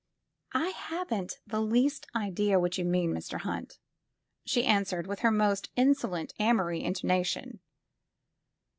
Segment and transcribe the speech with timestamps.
[0.55, 3.41] I haven't the least idea what you mean, Mr.
[3.41, 3.77] Hunt,"
[4.43, 7.59] she answered with her most insolent Amory intonation.